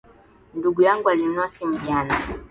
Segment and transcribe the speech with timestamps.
[0.53, 2.15] Ndugu yangu alinunua simu jana